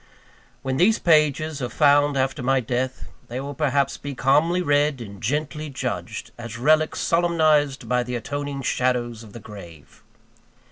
[0.63, 5.21] When these pages are found after my death, they will perhaps be calmly read and
[5.21, 10.01] gently judged, as relics solemnized by the atoning shadows of the grave.